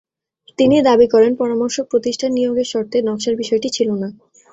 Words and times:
তিনি 0.57 0.75
দাবি 0.81 1.07
করেন, 1.07 1.31
পরামর্শক 1.35 1.85
প্রতিষ্ঠান 1.89 2.31
নিয়োগের 2.33 2.67
শর্তে 2.71 2.97
নকশার 3.01 3.35
বিষয়টি 3.35 3.69
ছিল 3.69 3.89
না। 3.93 4.09